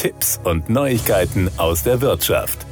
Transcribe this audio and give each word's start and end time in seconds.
Tipps 0.00 0.40
und 0.44 0.70
Neuigkeiten 0.70 1.50
aus 1.58 1.82
der 1.82 2.00
Wirtschaft. 2.00 2.64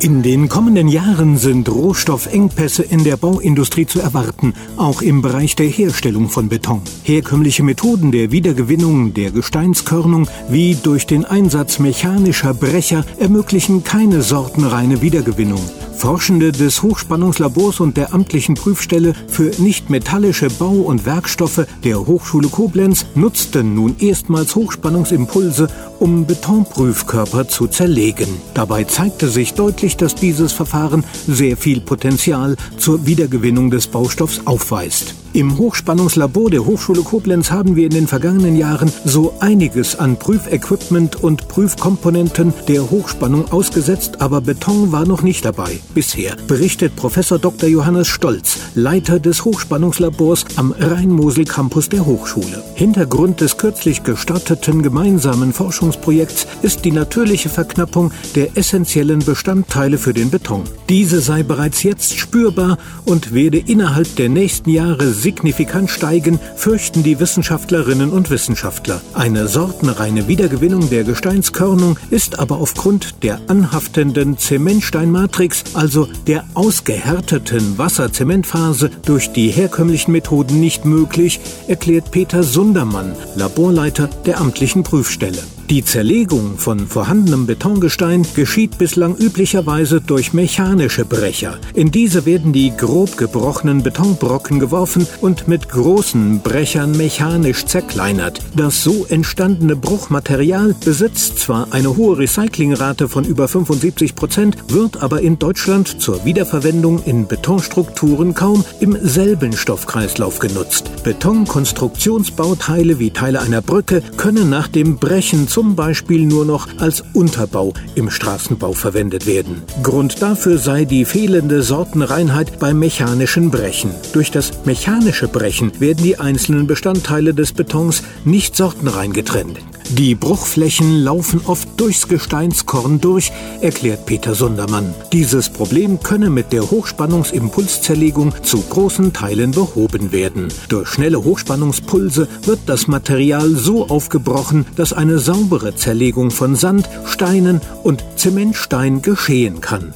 In 0.00 0.24
den 0.24 0.48
kommenden 0.48 0.88
Jahren 0.88 1.38
sind 1.38 1.68
Rohstoffengpässe 1.68 2.82
in 2.82 3.04
der 3.04 3.16
Bauindustrie 3.16 3.86
zu 3.86 4.00
erwarten, 4.00 4.54
auch 4.76 5.00
im 5.00 5.22
Bereich 5.22 5.54
der 5.54 5.68
Herstellung 5.68 6.28
von 6.28 6.48
Beton. 6.48 6.82
Herkömmliche 7.04 7.62
Methoden 7.62 8.10
der 8.10 8.32
Wiedergewinnung 8.32 9.14
der 9.14 9.30
Gesteinskörnung 9.30 10.28
wie 10.48 10.74
durch 10.74 11.06
den 11.06 11.24
Einsatz 11.24 11.78
mechanischer 11.78 12.54
Brecher 12.54 13.04
ermöglichen 13.20 13.84
keine 13.84 14.22
sortenreine 14.22 15.00
Wiedergewinnung. 15.00 15.62
Forschende 15.96 16.52
des 16.52 16.82
Hochspannungslabors 16.82 17.80
und 17.80 17.96
der 17.96 18.12
amtlichen 18.12 18.54
Prüfstelle 18.54 19.14
für 19.26 19.50
nichtmetallische 19.58 20.48
Bau- 20.50 20.82
und 20.82 21.06
Werkstoffe 21.06 21.66
der 21.82 22.06
Hochschule 22.06 22.48
Koblenz 22.48 23.06
nutzten 23.14 23.74
nun 23.74 23.96
erstmals 23.98 24.54
Hochspannungsimpulse, 24.54 25.68
um 26.00 26.26
Betonprüfkörper 26.26 27.48
zu 27.48 27.66
zerlegen. 27.66 28.28
Dabei 28.54 28.84
zeigte 28.84 29.28
sich 29.28 29.54
deutlich, 29.54 29.96
dass 29.96 30.14
dieses 30.14 30.52
Verfahren 30.52 31.04
sehr 31.26 31.56
viel 31.56 31.80
Potenzial 31.80 32.56
zur 32.76 33.06
Wiedergewinnung 33.06 33.70
des 33.70 33.86
Baustoffs 33.86 34.42
aufweist. 34.44 35.14
Im 35.34 35.58
Hochspannungslabor 35.58 36.48
der 36.48 36.64
Hochschule 36.64 37.02
Koblenz 37.02 37.50
haben 37.50 37.74
wir 37.74 37.86
in 37.86 37.90
den 37.90 38.06
vergangenen 38.06 38.54
Jahren 38.54 38.92
so 39.04 39.34
einiges 39.40 39.96
an 39.98 40.16
Prüfequipment 40.16 41.24
und 41.24 41.48
Prüfkomponenten 41.48 42.54
der 42.68 42.88
Hochspannung 42.88 43.50
ausgesetzt, 43.50 44.20
aber 44.20 44.40
Beton 44.40 44.92
war 44.92 45.04
noch 45.04 45.22
nicht 45.22 45.44
dabei. 45.44 45.80
Bisher 45.92 46.36
berichtet 46.46 46.94
Professor 46.94 47.40
Dr. 47.40 47.68
Johannes 47.68 48.06
Stolz, 48.06 48.60
Leiter 48.76 49.18
des 49.18 49.44
Hochspannungslabors 49.44 50.44
am 50.54 50.70
Rhein-Mosel 50.70 51.46
Campus 51.46 51.88
der 51.88 52.06
Hochschule. 52.06 52.62
Hintergrund 52.76 53.40
des 53.40 53.56
kürzlich 53.56 54.04
gestarteten 54.04 54.84
gemeinsamen 54.84 55.52
Forschungsprojekts 55.52 56.46
ist 56.62 56.84
die 56.84 56.92
natürliche 56.92 57.48
Verknappung 57.48 58.12
der 58.36 58.56
essentiellen 58.56 59.18
Bestandteile 59.18 59.98
für 59.98 60.14
den 60.14 60.30
Beton. 60.30 60.62
Diese 60.88 61.20
sei 61.20 61.42
bereits 61.42 61.82
jetzt 61.82 62.16
spürbar 62.16 62.78
und 63.04 63.34
werde 63.34 63.58
innerhalb 63.58 64.14
der 64.14 64.28
nächsten 64.28 64.70
Jahre 64.70 65.23
signifikant 65.24 65.90
steigen, 65.90 66.38
fürchten 66.54 67.02
die 67.02 67.18
Wissenschaftlerinnen 67.18 68.10
und 68.10 68.28
Wissenschaftler. 68.28 69.00
Eine 69.14 69.48
sortenreine 69.48 70.28
Wiedergewinnung 70.28 70.90
der 70.90 71.02
Gesteinskörnung 71.02 71.98
ist 72.10 72.38
aber 72.38 72.58
aufgrund 72.58 73.22
der 73.24 73.40
anhaftenden 73.48 74.36
Zementsteinmatrix, 74.36 75.64
also 75.72 76.08
der 76.26 76.44
ausgehärteten 76.52 77.78
Wasserzementphase, 77.78 78.90
durch 79.06 79.32
die 79.32 79.48
herkömmlichen 79.48 80.12
Methoden 80.12 80.60
nicht 80.60 80.84
möglich, 80.84 81.40
erklärt 81.68 82.10
Peter 82.10 82.42
Sundermann, 82.42 83.16
Laborleiter 83.34 84.10
der 84.26 84.38
amtlichen 84.38 84.82
Prüfstelle. 84.82 85.42
Die 85.70 85.82
Zerlegung 85.82 86.58
von 86.58 86.86
vorhandenem 86.86 87.46
Betongestein 87.46 88.26
geschieht 88.34 88.76
bislang 88.76 89.16
üblicherweise 89.16 90.02
durch 90.02 90.34
mechanische 90.34 91.06
Brecher. 91.06 91.58
In 91.72 91.90
diese 91.90 92.26
werden 92.26 92.52
die 92.52 92.76
grob 92.76 93.16
gebrochenen 93.16 93.82
Betonbrocken 93.82 94.60
geworfen 94.60 95.06
und 95.22 95.48
mit 95.48 95.70
großen 95.70 96.40
Brechern 96.40 96.92
mechanisch 96.92 97.64
zerkleinert. 97.64 98.42
Das 98.54 98.84
so 98.84 99.06
entstandene 99.08 99.74
Bruchmaterial 99.74 100.74
besitzt 100.84 101.38
zwar 101.38 101.72
eine 101.72 101.96
hohe 101.96 102.18
Recyclingrate 102.18 103.08
von 103.08 103.24
über 103.24 103.48
75 103.48 104.14
Prozent, 104.14 104.58
wird 104.68 105.02
aber 105.02 105.22
in 105.22 105.38
Deutschland 105.38 105.98
zur 105.98 106.26
Wiederverwendung 106.26 107.02
in 107.04 107.26
Betonstrukturen 107.26 108.34
kaum 108.34 108.66
im 108.80 108.98
selben 109.00 109.54
Stoffkreislauf 109.54 110.40
genutzt. 110.40 110.90
Betonkonstruktionsbauteile 111.04 112.98
wie 112.98 113.12
Teile 113.12 113.40
einer 113.40 113.62
Brücke 113.62 114.02
können 114.18 114.50
nach 114.50 114.68
dem 114.68 114.98
Brechen 114.98 115.48
zum 115.64 115.76
Beispiel 115.76 116.26
nur 116.26 116.44
noch 116.44 116.68
als 116.78 117.02
Unterbau 117.14 117.72
im 117.94 118.10
Straßenbau 118.10 118.74
verwendet 118.74 119.26
werden. 119.26 119.62
Grund 119.82 120.20
dafür 120.20 120.58
sei 120.58 120.84
die 120.84 121.06
fehlende 121.06 121.62
Sortenreinheit 121.62 122.58
beim 122.58 122.78
mechanischen 122.78 123.50
Brechen. 123.50 123.90
Durch 124.12 124.30
das 124.30 124.66
mechanische 124.66 125.26
Brechen 125.26 125.72
werden 125.80 126.04
die 126.04 126.18
einzelnen 126.18 126.66
Bestandteile 126.66 127.32
des 127.32 127.54
Betons 127.54 128.02
nicht 128.26 128.56
sortenrein 128.56 129.14
getrennt. 129.14 129.58
Die 129.90 130.14
Bruchflächen 130.14 131.02
laufen 131.02 131.42
oft 131.44 131.68
durchs 131.78 132.08
Gesteinskorn 132.08 133.00
durch, 133.00 133.32
erklärt 133.60 134.06
Peter 134.06 134.34
Sundermann. 134.34 134.94
Dieses 135.12 135.50
Problem 135.50 136.00
könne 136.00 136.30
mit 136.30 136.52
der 136.52 136.70
Hochspannungsimpulszerlegung 136.70 138.32
zu 138.42 138.62
großen 138.62 139.12
Teilen 139.12 139.52
behoben 139.52 140.10
werden. 140.10 140.48
Durch 140.68 140.88
schnelle 140.88 141.22
Hochspannungspulse 141.22 142.28
wird 142.42 142.60
das 142.66 142.88
Material 142.88 143.50
so 143.50 143.88
aufgebrochen, 143.88 144.66
dass 144.74 144.92
eine 144.92 145.18
saubere 145.18 145.76
Zerlegung 145.76 146.30
von 146.30 146.56
Sand, 146.56 146.88
Steinen 147.04 147.60
und 147.82 148.04
Zementstein 148.16 149.02
geschehen 149.02 149.60
kann. 149.60 149.94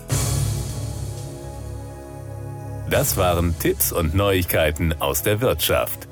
Das 2.91 3.17
waren 3.17 3.55
Tipps 3.59 3.93
und 3.93 4.15
Neuigkeiten 4.15 4.95
aus 4.99 5.23
der 5.23 5.41
Wirtschaft. 5.41 6.08